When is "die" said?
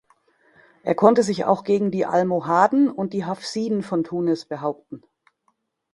1.91-2.07, 3.13-3.23